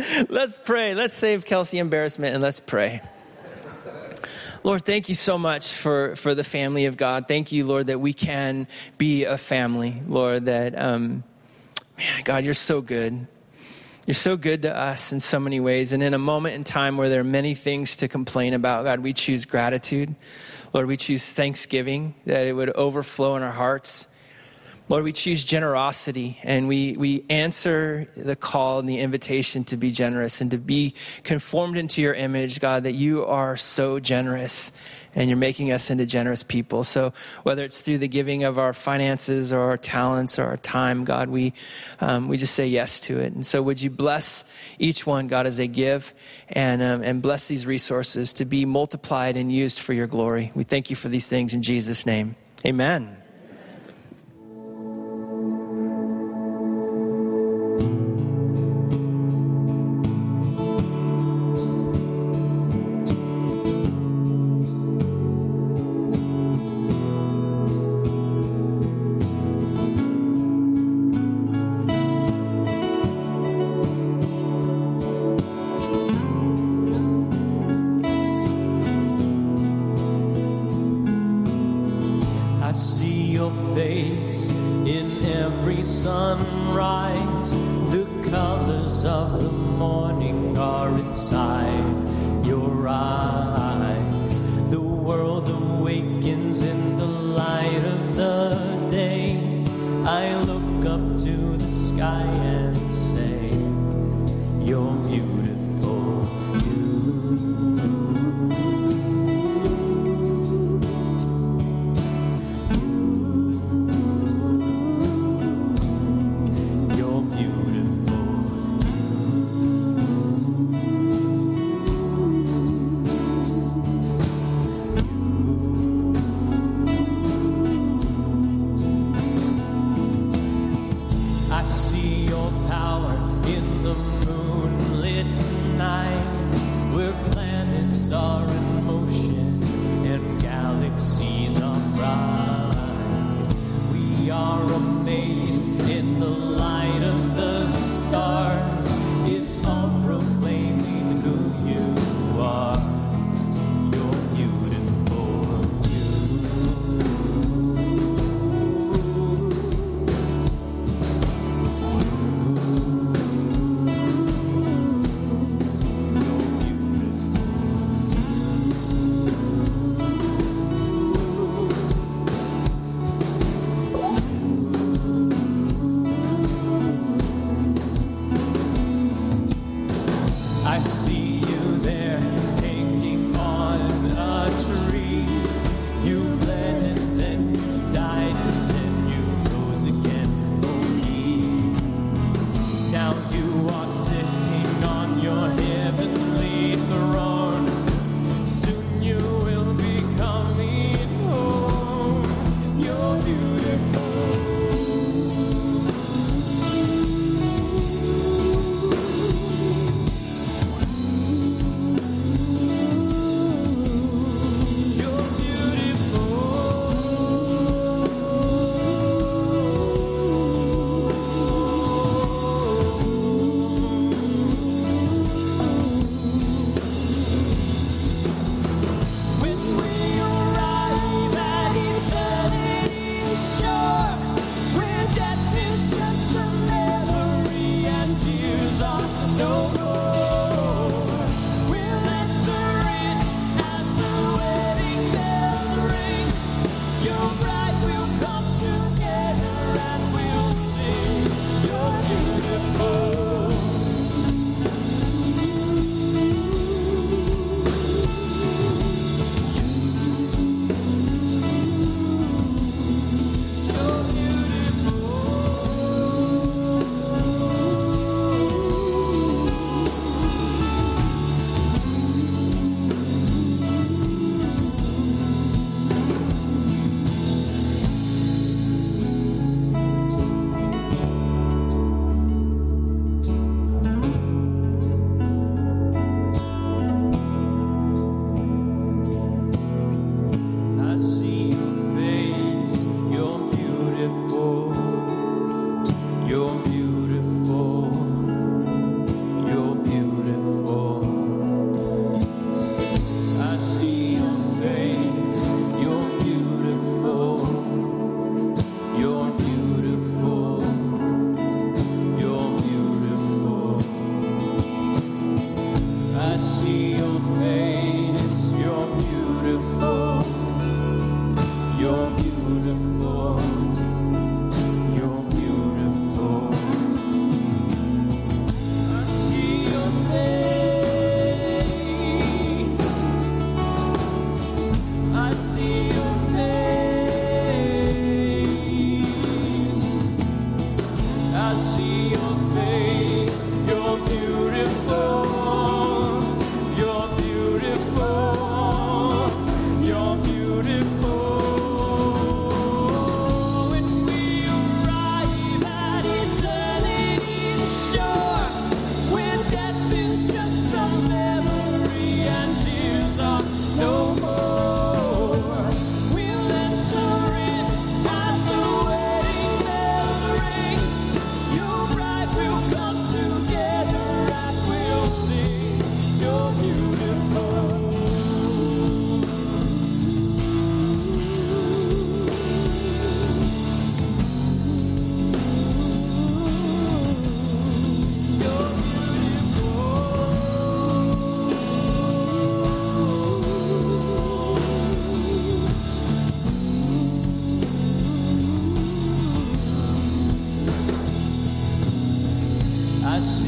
let's 0.30 0.58
pray. 0.64 0.94
Let's 0.94 1.14
save 1.14 1.44
Kelsey 1.44 1.78
embarrassment 1.78 2.34
and 2.34 2.42
let's 2.42 2.60
pray. 2.60 3.02
Lord, 4.64 4.84
thank 4.84 5.08
you 5.08 5.14
so 5.14 5.38
much 5.38 5.72
for, 5.72 6.16
for 6.16 6.34
the 6.34 6.42
family 6.42 6.86
of 6.86 6.96
God. 6.96 7.28
Thank 7.28 7.52
you, 7.52 7.64
Lord, 7.64 7.86
that 7.86 8.00
we 8.00 8.12
can 8.12 8.66
be 8.98 9.24
a 9.24 9.38
family, 9.38 10.02
Lord, 10.06 10.46
that, 10.46 10.80
um, 10.80 11.22
man, 11.98 12.22
God, 12.24 12.44
you're 12.44 12.54
so 12.54 12.80
good. 12.80 13.26
You're 14.06 14.14
so 14.14 14.38
good 14.38 14.62
to 14.62 14.74
us 14.74 15.12
in 15.12 15.20
so 15.20 15.38
many 15.38 15.60
ways. 15.60 15.92
And 15.92 16.02
in 16.02 16.14
a 16.14 16.18
moment 16.18 16.54
in 16.54 16.64
time 16.64 16.96
where 16.96 17.10
there 17.10 17.20
are 17.20 17.24
many 17.24 17.54
things 17.54 17.96
to 17.96 18.08
complain 18.08 18.54
about, 18.54 18.84
God, 18.84 19.00
we 19.00 19.12
choose 19.12 19.44
gratitude. 19.44 20.14
Lord, 20.72 20.86
we 20.86 20.96
choose 20.96 21.30
thanksgiving, 21.30 22.14
that 22.24 22.46
it 22.46 22.54
would 22.54 22.70
overflow 22.70 23.36
in 23.36 23.42
our 23.42 23.52
hearts. 23.52 24.08
Lord, 24.90 25.04
we 25.04 25.12
choose 25.12 25.44
generosity 25.44 26.38
and 26.42 26.66
we, 26.66 26.96
we 26.96 27.22
answer 27.28 28.08
the 28.16 28.34
call 28.34 28.78
and 28.78 28.88
the 28.88 29.00
invitation 29.00 29.64
to 29.64 29.76
be 29.76 29.90
generous 29.90 30.40
and 30.40 30.50
to 30.52 30.56
be 30.56 30.94
conformed 31.24 31.76
into 31.76 32.00
your 32.00 32.14
image, 32.14 32.58
God, 32.58 32.84
that 32.84 32.94
you 32.94 33.26
are 33.26 33.58
so 33.58 34.00
generous 34.00 34.72
and 35.14 35.28
you're 35.28 35.36
making 35.36 35.72
us 35.72 35.90
into 35.90 36.06
generous 36.06 36.42
people. 36.42 36.84
So 36.84 37.12
whether 37.42 37.64
it's 37.64 37.82
through 37.82 37.98
the 37.98 38.08
giving 38.08 38.44
of 38.44 38.58
our 38.58 38.72
finances 38.72 39.52
or 39.52 39.60
our 39.60 39.76
talents 39.76 40.38
or 40.38 40.44
our 40.44 40.56
time, 40.56 41.04
God, 41.04 41.28
we, 41.28 41.52
um, 42.00 42.26
we 42.26 42.38
just 42.38 42.54
say 42.54 42.66
yes 42.66 42.98
to 43.00 43.18
it. 43.18 43.34
And 43.34 43.44
so 43.44 43.60
would 43.60 43.82
you 43.82 43.90
bless 43.90 44.42
each 44.78 45.06
one, 45.06 45.28
God, 45.28 45.44
as 45.44 45.58
they 45.58 45.68
give 45.68 46.14
and, 46.48 46.80
um, 46.80 47.02
and 47.02 47.20
bless 47.20 47.46
these 47.46 47.66
resources 47.66 48.32
to 48.34 48.46
be 48.46 48.64
multiplied 48.64 49.36
and 49.36 49.52
used 49.52 49.80
for 49.80 49.92
your 49.92 50.06
glory. 50.06 50.50
We 50.54 50.64
thank 50.64 50.88
you 50.88 50.96
for 50.96 51.10
these 51.10 51.28
things 51.28 51.52
in 51.52 51.62
Jesus' 51.62 52.06
name. 52.06 52.36
Amen. 52.64 53.17
Sunrise. 86.08 87.50
The 87.94 88.06
colors 88.30 89.04
of 89.04 89.42
the 89.42 89.52
morning 89.52 90.56
are 90.56 90.88
inside 91.04 92.46
your 92.46 92.88
eyes. 92.88 93.67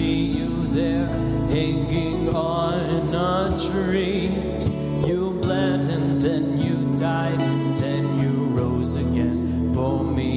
see 0.00 0.38
you 0.38 0.66
there 0.68 1.06
hanging 1.54 2.34
on 2.34 3.14
a 3.14 3.58
tree. 3.66 4.30
You 5.06 5.38
bled 5.42 5.80
and 5.96 6.20
then 6.20 6.58
you 6.66 6.76
died 6.96 7.40
and 7.40 7.76
then 7.76 8.04
you 8.22 8.32
rose 8.60 8.96
again 8.96 9.74
for 9.74 10.02
me. 10.02 10.36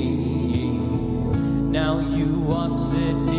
Now 1.79 1.99
you 1.99 2.51
are 2.51 2.69
sitting. 2.69 3.32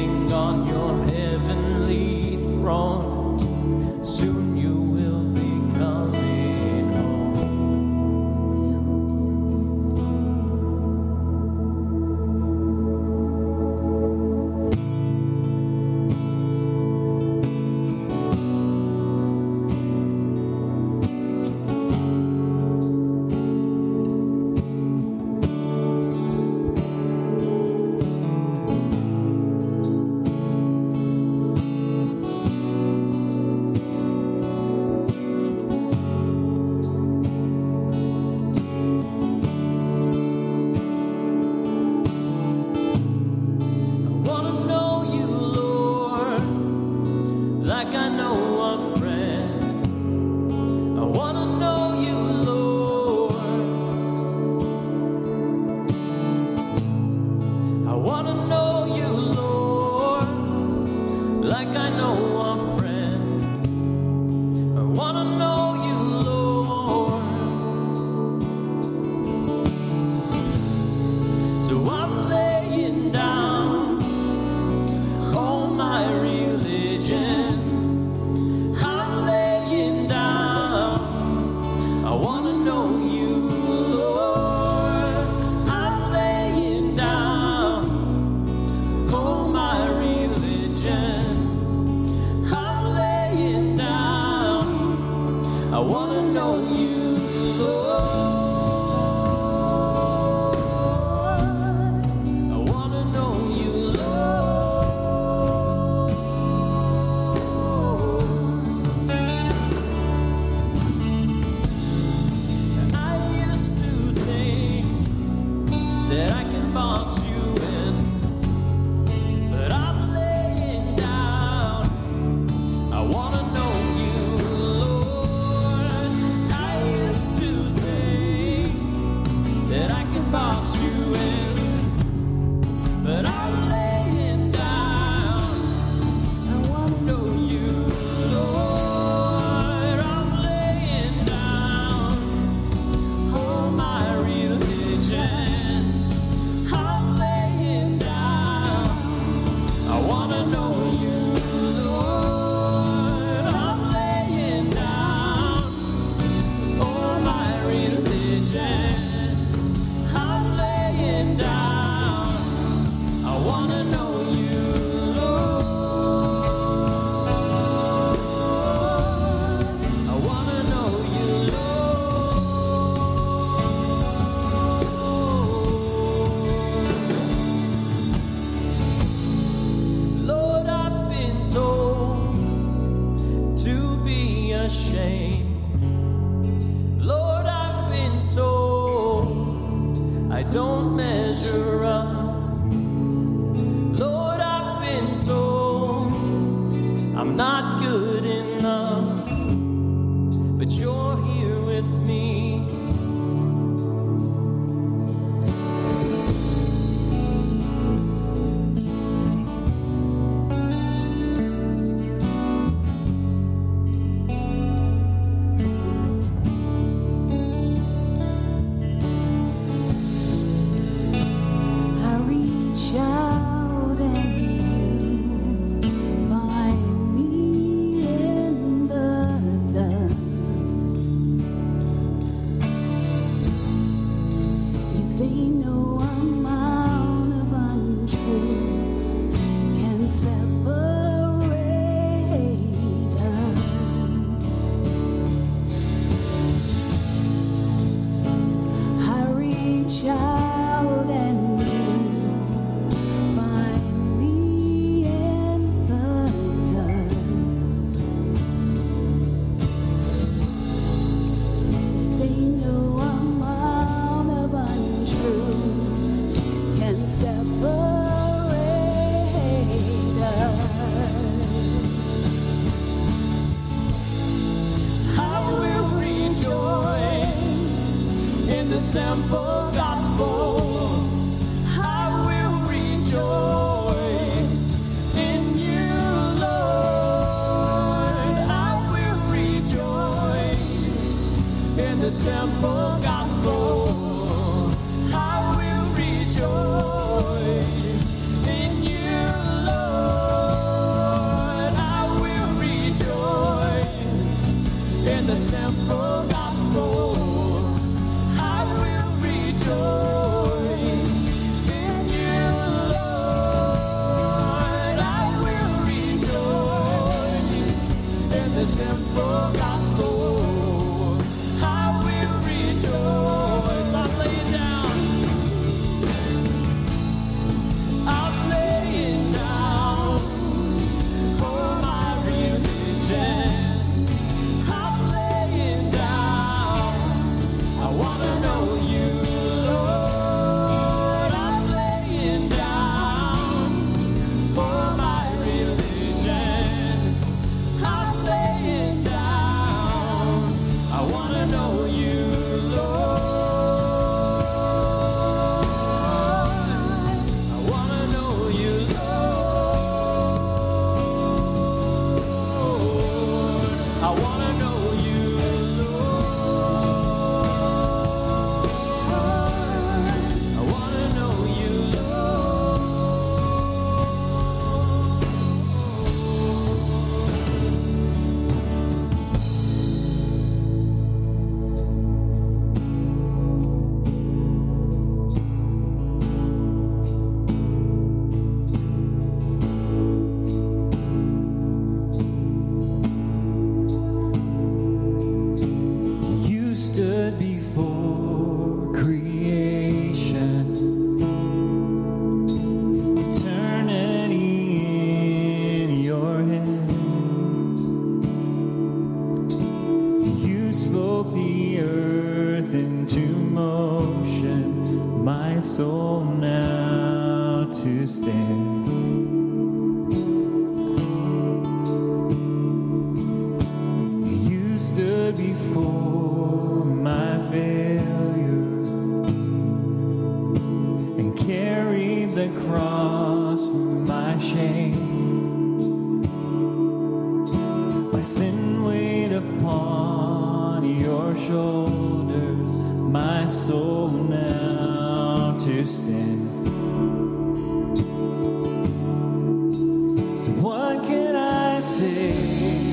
Can 451.84 452.83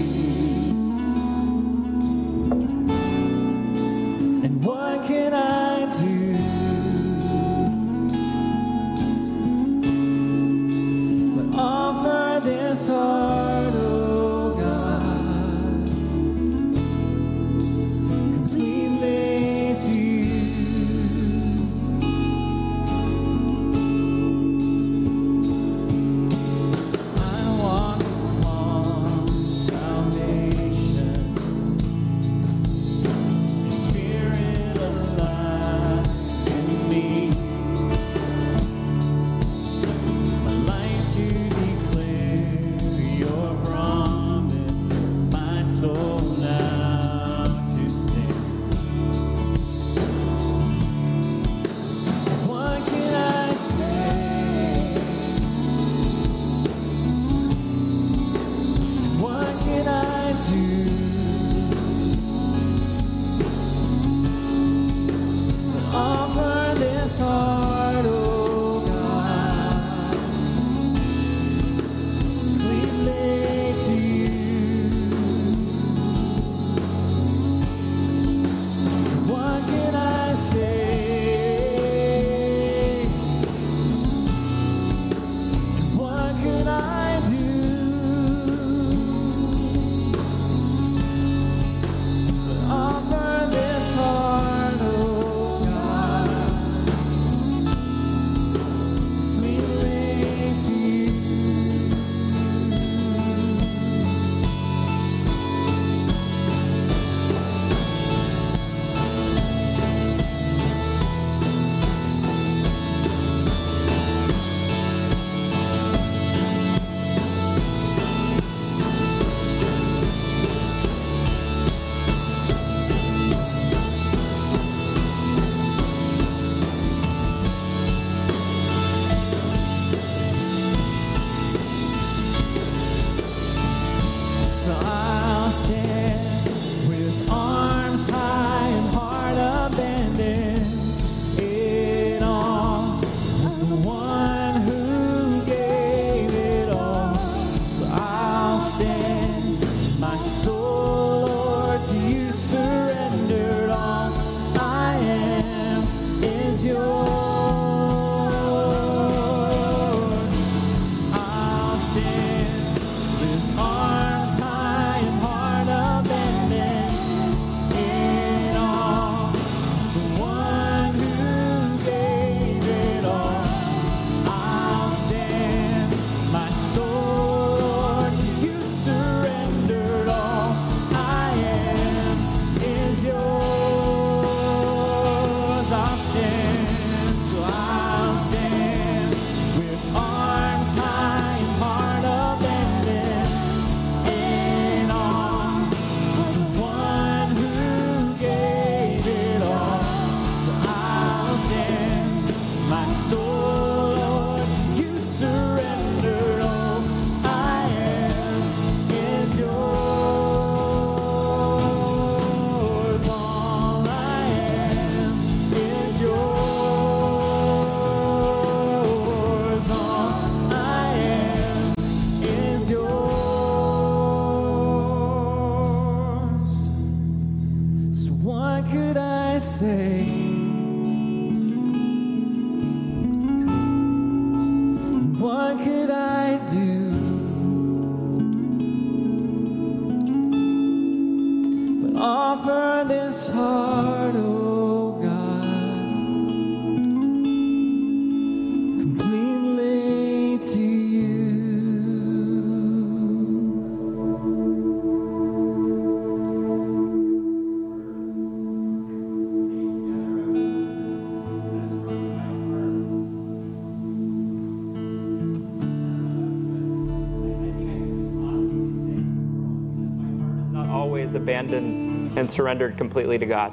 surrendered 272.31 272.77
completely 272.77 273.17
to 273.19 273.25
God. 273.25 273.51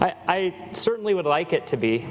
I, 0.00 0.14
I 0.26 0.54
certainly 0.72 1.14
would 1.14 1.26
like 1.26 1.52
it 1.52 1.68
to 1.68 1.76
be. 1.76 2.06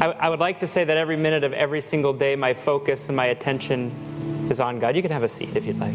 I, 0.00 0.06
I 0.18 0.28
would 0.28 0.40
like 0.40 0.60
to 0.60 0.66
say 0.66 0.84
that 0.84 0.96
every 0.96 1.16
minute 1.16 1.44
of 1.44 1.52
every 1.52 1.80
single 1.80 2.12
day, 2.12 2.36
my 2.36 2.54
focus 2.54 3.08
and 3.08 3.16
my 3.16 3.26
attention 3.26 3.92
is 4.50 4.60
on 4.60 4.78
God. 4.78 4.96
You 4.96 5.02
can 5.02 5.12
have 5.12 5.22
a 5.22 5.28
seat 5.28 5.54
if 5.54 5.64
you'd 5.64 5.78
like. 5.78 5.94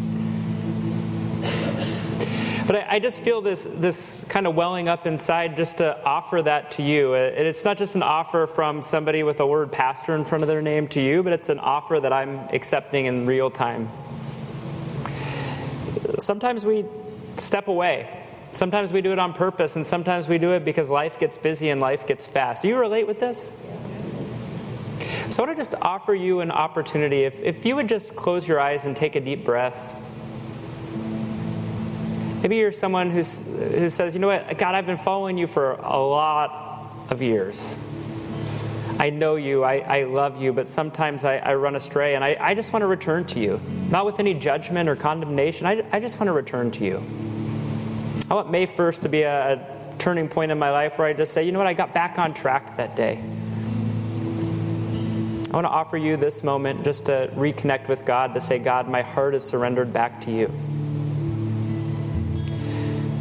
But 2.66 2.76
I, 2.76 2.96
I 2.96 3.00
just 3.00 3.22
feel 3.22 3.42
this, 3.42 3.66
this 3.66 4.26
kind 4.30 4.46
of 4.46 4.56
welling 4.56 4.90
up 4.90 5.08
inside 5.08 5.56
just 5.56 5.78
to 5.78 6.04
offer 6.04 6.42
that 6.42 6.72
to 6.74 6.84
you. 6.84 7.14
Uh, 7.14 7.32
And 7.36 7.48
it's 7.48 7.64
not 7.64 7.78
just 7.78 7.96
an 7.96 8.04
offer 8.04 8.46
from 8.48 8.82
somebody 8.82 9.24
with 9.24 9.40
a 9.40 9.48
word 9.48 9.72
pastor 9.72 10.16
in 10.16 10.26
front 10.26 10.44
of 10.44 10.48
their 10.48 10.62
name 10.62 10.88
to 10.90 11.02
you, 11.02 11.24
but 11.24 11.34
it's 11.34 11.50
an 11.50 11.60
offer 11.60 12.00
that 12.00 12.12
I'm 12.12 12.40
accepting 12.52 13.06
in 13.06 13.26
real 13.26 13.50
time 13.50 13.90
sometimes 16.28 16.66
we 16.66 16.84
step 17.38 17.70
away. 17.70 18.26
Sometimes 18.52 18.92
we 18.92 19.02
do 19.02 19.14
it 19.14 19.20
on 19.20 19.34
purpose, 19.34 19.78
and 19.78 19.86
sometimes 19.86 20.28
we 20.28 20.38
do 20.38 20.52
it 20.54 20.66
because 20.66 20.90
life 20.90 21.18
gets 21.20 21.38
busy 21.38 21.70
and 21.70 21.80
life 21.80 22.06
gets 22.06 22.28
fast. 22.28 22.62
Do 22.62 22.68
you 22.68 22.78
relate 22.78 23.08
with 23.08 23.20
this? 23.22 23.52
So 25.30 25.44
I 25.44 25.46
want 25.46 25.58
to 25.58 25.62
just 25.62 25.76
offer 25.82 26.14
you 26.14 26.42
an 26.42 26.52
opportunity. 26.52 27.24
If, 27.24 27.42
if 27.44 27.66
you 27.66 27.78
would 27.78 27.88
just 27.88 28.16
close 28.16 28.46
your 28.48 28.60
eyes 28.60 28.86
and 28.86 28.96
take 28.96 29.16
a 29.16 29.22
deep 29.22 29.46
breath. 29.46 29.96
Maybe 32.42 32.58
you're 32.58 32.72
someone 32.72 33.10
who's, 33.10 33.46
who 33.46 33.90
says, 33.90 34.14
you 34.14 34.20
know 34.20 34.28
what, 34.28 34.58
God, 34.58 34.76
I've 34.76 34.86
been 34.86 34.98
following 34.98 35.38
you 35.38 35.48
for 35.48 35.74
a 35.74 35.98
lot 35.98 36.92
of 37.10 37.22
years. 37.22 37.78
I 39.00 39.12
know 39.12 39.36
you, 39.36 39.64
I, 39.64 39.76
I 39.76 40.04
love 40.06 40.42
you, 40.42 40.54
but 40.54 40.68
sometimes 40.68 41.24
I, 41.24 41.38
I 41.38 41.54
run 41.54 41.76
astray, 41.76 42.16
and 42.16 42.24
I, 42.24 42.36
I 42.40 42.56
just 42.56 42.74
want 42.74 42.82
to 42.82 42.88
return 42.88 43.26
to 43.26 43.40
you. 43.40 43.62
Not 43.90 44.06
with 44.08 44.20
any 44.20 44.34
judgment 44.34 44.90
or 44.90 44.96
condemnation, 44.96 45.68
I, 45.68 45.86
I 45.92 46.00
just 46.00 46.20
want 46.20 46.30
to 46.30 46.32
return 46.32 46.72
to 46.72 46.84
you. 46.84 47.04
I 48.30 48.34
want 48.34 48.50
May 48.50 48.66
1st 48.66 49.04
to 49.04 49.10
be 49.10 49.22
a, 49.22 49.54
a 49.54 49.96
turning 50.00 50.28
point 50.28 50.52
in 50.52 50.58
my 50.58 50.72
life 50.72 50.98
where 50.98 51.08
I 51.08 51.14
just 51.14 51.32
say, 51.32 51.44
you 51.44 51.52
know 51.52 51.60
what, 51.60 51.68
I 51.68 51.74
got 51.74 51.94
back 51.94 52.18
on 52.18 52.34
track 52.34 52.76
that 52.78 52.96
day. 52.96 53.20
I 55.50 55.54
want 55.54 55.66
to 55.66 55.72
offer 55.72 55.96
you 55.96 56.18
this 56.18 56.44
moment 56.44 56.84
just 56.84 57.06
to 57.06 57.32
reconnect 57.36 57.88
with 57.88 58.04
God, 58.04 58.34
to 58.34 58.42
say, 58.42 58.58
God, 58.58 58.90
my 58.90 59.04
heart 59.04 59.36
is 59.36 59.44
surrendered 59.44 59.94
back 59.94 60.22
to 60.22 60.32
you. 60.32 60.52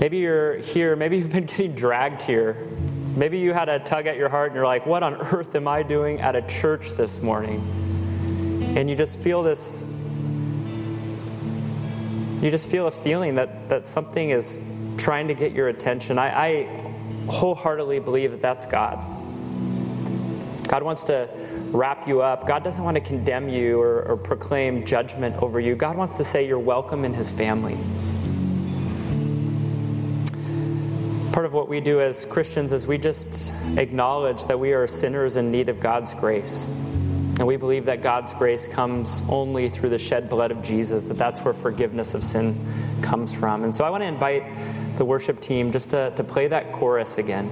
Maybe 0.01 0.19
you're 0.19 0.57
here, 0.57 0.97
maybe 0.97 1.19
you've 1.19 1.31
been 1.31 1.45
getting 1.47 1.75
dragged 1.75 2.23
here. 2.23 2.57
Maybe 3.17 3.39
you 3.39 3.55
had 3.55 3.71
a 3.71 3.79
tug 3.79 4.07
at 4.07 4.19
your 4.19 4.29
heart 4.29 4.49
and 4.49 4.57
you're 4.57 4.67
like, 4.67 4.85
what 4.85 5.03
on 5.03 5.15
earth 5.15 5.55
am 5.55 5.67
I 5.67 5.83
doing 5.83 6.21
at 6.21 6.37
a 6.37 6.43
church 6.43 6.93
this 6.93 7.23
morning? 7.23 7.61
And 8.77 8.91
you 8.91 8.95
just 8.95 9.19
feel 9.19 9.43
this, 9.43 9.91
you 12.43 12.51
just 12.51 12.71
feel 12.71 12.89
a 12.89 12.91
feeling 12.91 13.37
that, 13.37 13.71
that 13.71 13.85
something 13.85 14.29
is 14.29 14.63
trying 14.99 15.29
to 15.29 15.35
get 15.35 15.53
your 15.53 15.69
attention. 15.69 16.19
I, 16.19 16.29
I 16.29 16.83
wholeheartedly 17.31 18.01
believe 18.01 18.33
that 18.33 18.43
that's 18.43 18.67
God. 18.67 18.99
God 20.69 20.83
wants 20.83 21.05
to 21.05 21.31
wrap 21.73 22.07
you 22.07 22.21
up. 22.21 22.47
God 22.47 22.65
doesn't 22.65 22.85
want 22.85 22.97
to 22.97 23.01
condemn 23.01 23.49
you 23.49 23.81
or, 23.81 24.03
or 24.03 24.17
proclaim 24.19 24.85
judgment 24.85 25.37
over 25.43 25.59
you. 25.59 25.75
God 25.75 25.97
wants 25.97 26.19
to 26.19 26.25
say 26.25 26.47
you're 26.47 26.59
welcome 26.59 27.05
in 27.05 27.15
His 27.15 27.31
family. 27.31 27.79
Part 31.37 31.45
of 31.45 31.53
what 31.53 31.69
we 31.69 31.81
do 31.81 32.01
as 32.01 32.25
Christians 32.25 32.73
is 32.73 32.87
we 32.87 32.97
just 32.97 33.55
acknowledge 33.77 34.47
that 34.47 34.59
we 34.59 34.73
are 34.73 34.87
sinners 34.87 35.37
in 35.37 35.51
need 35.51 35.69
of 35.69 35.81
God's 35.81 36.15
grace. 36.15 36.71
And 36.71 37.47
we 37.47 37.59
believe 37.59 37.85
that 37.85 38.01
God's 38.01 38.33
grace 38.33 38.67
comes 38.67 39.23
only 39.29 39.69
through 39.69 39.91
the 39.91 39.99
shed 39.99 40.31
blood 40.31 40.51
of 40.51 40.63
Jesus, 40.63 41.05
that 41.05 41.19
that's 41.19 41.43
where 41.43 41.53
forgiveness 41.53 42.15
of 42.15 42.23
sin 42.25 42.59
comes 43.03 43.39
from. 43.39 43.65
And 43.65 43.75
so 43.75 43.85
I 43.85 43.91
want 43.91 44.03
to 44.03 44.07
invite 44.07 44.45
the 44.97 45.05
worship 45.05 45.43
team 45.43 45.73
just 45.73 45.91
to, 45.91 46.11
to 46.17 46.25
play 46.25 46.49
that 46.49 46.73
chorus 46.73 47.19
again. 47.19 47.51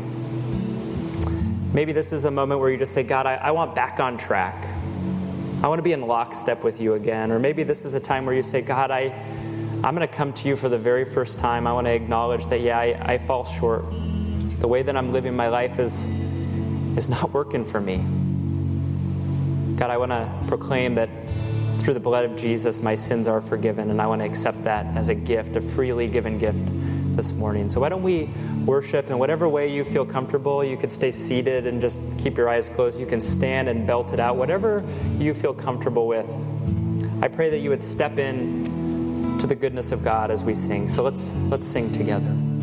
Maybe 1.74 1.92
this 1.92 2.14
is 2.14 2.24
a 2.24 2.30
moment 2.30 2.60
where 2.60 2.70
you 2.70 2.78
just 2.78 2.94
say, 2.94 3.02
God, 3.02 3.26
I, 3.26 3.34
I 3.34 3.50
want 3.50 3.74
back 3.74 4.00
on 4.00 4.16
track. 4.16 4.64
I 5.62 5.68
want 5.68 5.78
to 5.78 5.82
be 5.82 5.92
in 5.92 6.06
lockstep 6.06 6.64
with 6.64 6.80
you 6.80 6.94
again. 6.94 7.30
Or 7.30 7.38
maybe 7.38 7.64
this 7.64 7.84
is 7.84 7.92
a 7.92 8.00
time 8.00 8.24
where 8.24 8.34
you 8.34 8.42
say, 8.42 8.62
God, 8.62 8.90
I, 8.90 9.08
I'm 9.84 9.94
going 9.94 10.08
to 10.08 10.14
come 10.14 10.32
to 10.32 10.48
you 10.48 10.56
for 10.56 10.70
the 10.70 10.78
very 10.78 11.04
first 11.04 11.38
time. 11.38 11.66
I 11.66 11.72
want 11.74 11.86
to 11.86 11.92
acknowledge 11.92 12.46
that, 12.46 12.62
yeah, 12.62 12.78
I, 12.78 12.98
I 13.02 13.18
fall 13.18 13.44
short. 13.44 13.84
The 14.58 14.66
way 14.66 14.82
that 14.82 14.96
I'm 14.96 15.12
living 15.12 15.36
my 15.36 15.48
life 15.48 15.78
is, 15.78 16.08
is 16.96 17.10
not 17.10 17.34
working 17.34 17.66
for 17.66 17.82
me. 17.82 17.98
God, 19.76 19.90
I 19.90 19.98
want 19.98 20.10
to 20.10 20.32
proclaim 20.46 20.94
that 20.94 21.10
through 21.80 21.92
the 21.92 22.00
blood 22.00 22.24
of 22.24 22.34
Jesus, 22.34 22.80
my 22.80 22.96
sins 22.96 23.28
are 23.28 23.42
forgiven, 23.42 23.90
and 23.90 24.00
I 24.00 24.06
want 24.06 24.22
to 24.22 24.24
accept 24.24 24.64
that 24.64 24.86
as 24.96 25.10
a 25.10 25.14
gift, 25.14 25.54
a 25.56 25.60
freely 25.60 26.08
given 26.08 26.38
gift 26.38 26.62
this 27.14 27.34
morning. 27.34 27.68
So, 27.68 27.78
why 27.78 27.90
don't 27.90 28.02
we 28.02 28.30
worship 28.64 29.10
in 29.10 29.18
whatever 29.18 29.50
way 29.50 29.70
you 29.70 29.84
feel 29.84 30.06
comfortable? 30.06 30.64
You 30.64 30.78
could 30.78 30.94
stay 30.94 31.12
seated 31.12 31.66
and 31.66 31.82
just 31.82 32.00
keep 32.18 32.38
your 32.38 32.48
eyes 32.48 32.70
closed. 32.70 32.98
You 32.98 33.04
can 33.04 33.20
stand 33.20 33.68
and 33.68 33.86
belt 33.86 34.14
it 34.14 34.20
out, 34.20 34.36
whatever 34.36 34.82
you 35.18 35.34
feel 35.34 35.52
comfortable 35.52 36.06
with. 36.06 36.30
I 37.22 37.28
pray 37.28 37.50
that 37.50 37.58
you 37.58 37.68
would 37.68 37.82
step 37.82 38.18
in 38.18 38.73
to 39.44 39.48
the 39.48 39.54
goodness 39.54 39.92
of 39.92 40.02
God 40.02 40.30
as 40.30 40.42
we 40.42 40.54
sing. 40.54 40.88
So, 40.88 41.02
let's, 41.02 41.34
let's 41.50 41.66
sing 41.66 41.92
together. 41.92 42.53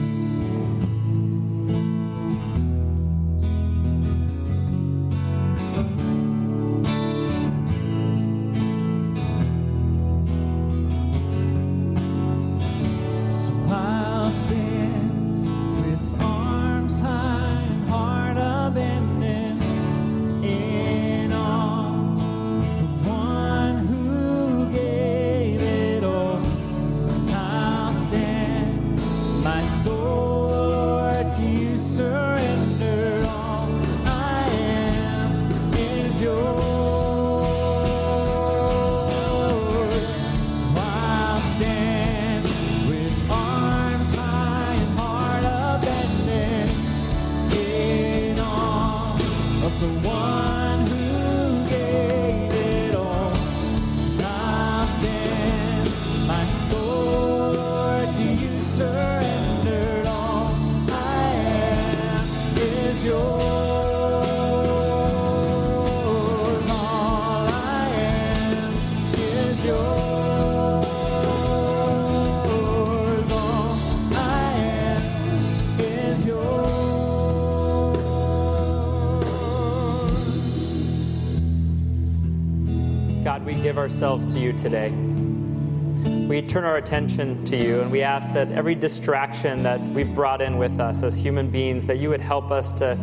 Give 83.71 83.77
ourselves 83.77 84.27
to 84.27 84.37
you 84.37 84.51
today. 84.51 84.89
We 84.89 86.41
turn 86.41 86.65
our 86.65 86.75
attention 86.75 87.45
to 87.45 87.55
you 87.55 87.79
and 87.79 87.89
we 87.89 88.01
ask 88.01 88.33
that 88.33 88.51
every 88.51 88.75
distraction 88.75 89.63
that 89.63 89.79
we've 89.79 90.13
brought 90.13 90.41
in 90.41 90.57
with 90.57 90.81
us 90.81 91.03
as 91.03 91.17
human 91.17 91.49
beings, 91.49 91.85
that 91.85 91.97
you 91.97 92.09
would 92.09 92.19
help 92.19 92.51
us 92.51 92.73
to, 92.73 92.97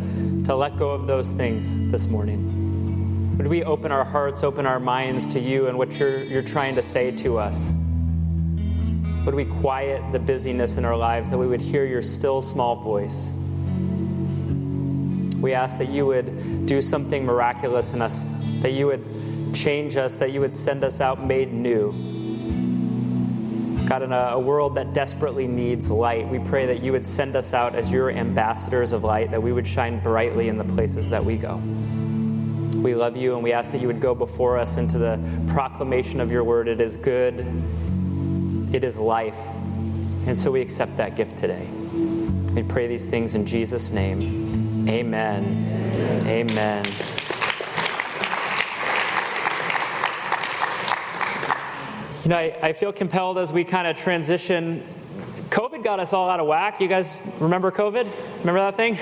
to 0.45 0.55
let 0.55 0.77
go 0.77 0.91
of 0.91 1.07
those 1.07 1.31
things 1.31 1.89
this 1.89 2.07
morning. 2.07 3.35
Would 3.39 3.47
we 3.47 3.63
open 3.63 3.91
our 3.91 4.03
hearts, 4.03 4.43
open 4.43 4.67
our 4.67 4.79
minds 4.79 5.25
to 5.27 5.39
you 5.39 5.67
and 5.69 5.75
what 5.75 5.99
you're, 5.99 6.21
you're 6.21 6.43
trying 6.43 6.75
to 6.75 6.83
say 6.83 7.09
to 7.15 7.39
us? 7.39 7.73
Would 9.25 9.33
we 9.33 9.45
quiet 9.45 10.03
the 10.11 10.19
busyness 10.19 10.77
in 10.77 10.85
our 10.85 10.95
lives 10.95 11.31
that 11.31 11.39
we 11.39 11.47
would 11.47 11.61
hear 11.61 11.83
your 11.83 12.03
still 12.03 12.43
small 12.43 12.75
voice? 12.75 13.33
We 15.41 15.55
ask 15.55 15.79
that 15.79 15.89
you 15.89 16.05
would 16.05 16.67
do 16.67 16.79
something 16.79 17.25
miraculous 17.25 17.95
in 17.95 18.03
us, 18.03 18.31
that 18.61 18.73
you 18.73 18.85
would 18.85 19.03
change 19.53 19.97
us, 19.97 20.17
that 20.17 20.31
you 20.31 20.39
would 20.41 20.55
send 20.55 20.83
us 20.83 21.01
out 21.01 21.23
made 21.23 21.51
new. 21.53 21.91
God, 23.85 24.03
in 24.03 24.11
a, 24.11 24.31
a, 24.33 24.39
world 24.39 24.75
that 24.75 24.93
desperately 24.93 25.47
needs 25.47 25.89
light, 25.89 26.27
we 26.27 26.37
pray 26.37 26.67
that 26.67 26.83
you 26.83 26.91
would 26.91 27.07
send 27.07 27.35
us 27.35 27.55
out 27.55 27.73
as 27.73 27.91
your 27.91 28.11
ambassadors 28.11 28.91
of 28.91 29.03
light, 29.03 29.31
that 29.31 29.41
we 29.41 29.51
would 29.51 29.67
shine 29.67 29.99
brightly 29.99 30.47
in 30.47 30.59
the 30.59 30.63
places 30.63 31.09
that 31.09 31.25
we 31.25 31.37
go. 31.37 31.55
We 32.75 32.93
love 32.93 33.17
you 33.17 33.33
and 33.33 33.43
we 33.43 33.51
ask 33.51 33.71
that 33.71 33.81
you 33.81 33.87
would 33.87 33.99
go 33.99 34.13
before 34.13 34.59
us 34.59 34.77
into 34.77 34.99
the 34.99 35.19
proclamation 35.47 36.21
of 36.21 36.31
your 36.31 36.43
word. 36.43 36.67
It 36.67 36.79
is 36.79 36.97
good, 36.97 37.39
it 38.71 38.83
is 38.83 38.99
life. 38.99 39.39
And 40.27 40.37
so 40.37 40.51
we 40.51 40.61
accept 40.61 40.97
that 40.97 41.15
gift 41.15 41.37
today. 41.37 41.67
We 42.53 42.61
pray 42.61 42.87
these 42.87 43.05
things 43.05 43.33
in 43.33 43.45
Jesus' 43.45 43.91
name. 43.91 44.87
Amen. 44.87 46.25
Amen. 46.27 46.85
You 52.29 52.35
know, 52.35 52.41
I, 52.41 52.59
I 52.61 52.73
feel 52.73 52.93
compelled 52.93 53.39
as 53.39 53.51
we 53.51 53.63
kind 53.63 53.87
of 53.87 53.97
transition. 53.97 54.85
COVID 55.49 55.83
got 55.83 55.99
us 55.99 56.13
all 56.13 56.29
out 56.29 56.39
of 56.39 56.45
whack. 56.45 56.79
You 56.79 56.87
guys 56.87 57.27
remember 57.39 57.71
COVID? 57.71 58.07
Remember 58.41 58.59
that 58.59 58.75
thing? 58.75 58.97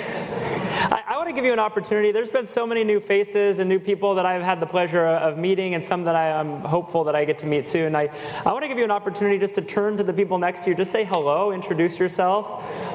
I, 0.89 1.03
I 1.05 1.17
want 1.17 1.27
to 1.27 1.33
give 1.33 1.43
you 1.43 1.51
an 1.51 1.59
opportunity. 1.59 2.13
There's 2.13 2.29
been 2.29 2.45
so 2.45 2.65
many 2.65 2.85
new 2.85 3.01
faces 3.01 3.59
and 3.59 3.67
new 3.67 3.79
people 3.79 4.15
that 4.15 4.25
I've 4.25 4.43
had 4.43 4.61
the 4.61 4.65
pleasure 4.65 5.05
of 5.05 5.37
meeting, 5.37 5.73
and 5.73 5.83
some 5.83 6.05
that 6.05 6.15
I 6.15 6.39
am 6.39 6.61
hopeful 6.61 7.03
that 7.03 7.17
I 7.17 7.25
get 7.25 7.39
to 7.39 7.45
meet 7.45 7.67
soon. 7.67 7.97
I, 7.97 8.09
I 8.45 8.53
want 8.53 8.61
to 8.61 8.69
give 8.69 8.77
you 8.77 8.85
an 8.85 8.91
opportunity 8.91 9.37
just 9.37 9.55
to 9.55 9.61
turn 9.61 9.97
to 9.97 10.03
the 10.03 10.13
people 10.13 10.37
next 10.37 10.63
to 10.63 10.69
you, 10.69 10.77
just 10.77 10.93
say 10.93 11.03
hello, 11.03 11.51
introduce 11.51 11.99
yourself. 11.99 12.47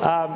Um, 0.02 0.30